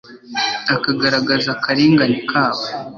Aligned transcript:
akagaragaza 0.73 1.47
akarengane 1.55 2.17
kabo 2.29 2.63